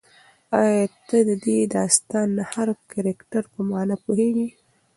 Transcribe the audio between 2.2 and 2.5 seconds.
د